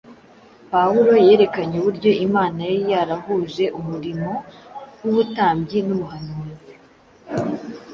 [0.71, 4.29] Pawulo yerekanye uburyo Imana yari yarahuje umurimo
[5.01, 6.73] w’ubutambyi n’ubuhanuzi